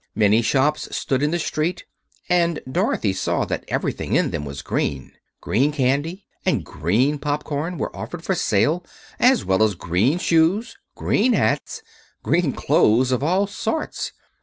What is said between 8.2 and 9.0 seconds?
for sale,